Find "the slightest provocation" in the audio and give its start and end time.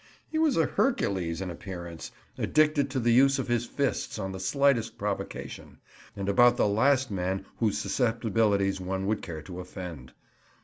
4.31-5.77